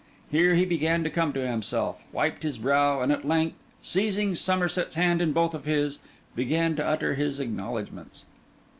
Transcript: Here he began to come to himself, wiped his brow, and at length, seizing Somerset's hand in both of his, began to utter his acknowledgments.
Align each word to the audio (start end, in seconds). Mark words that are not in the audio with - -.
Here 0.31 0.55
he 0.55 0.65
began 0.65 1.03
to 1.03 1.11
come 1.11 1.31
to 1.33 1.47
himself, 1.47 2.01
wiped 2.11 2.41
his 2.41 2.57
brow, 2.57 3.01
and 3.03 3.11
at 3.11 3.23
length, 3.23 3.55
seizing 3.83 4.33
Somerset's 4.33 4.95
hand 4.95 5.21
in 5.21 5.31
both 5.31 5.53
of 5.53 5.65
his, 5.65 5.99
began 6.35 6.75
to 6.77 6.83
utter 6.83 7.13
his 7.13 7.39
acknowledgments. 7.39 8.25